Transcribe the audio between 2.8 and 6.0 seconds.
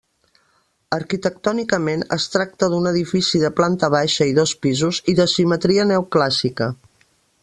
edifici de planta baixa i dos pisos i de simetria